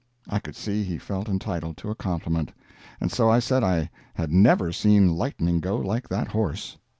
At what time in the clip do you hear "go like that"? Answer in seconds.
5.59-6.29